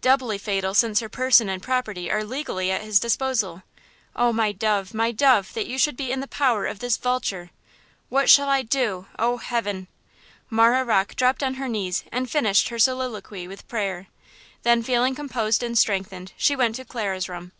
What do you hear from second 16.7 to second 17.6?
to Clara's room.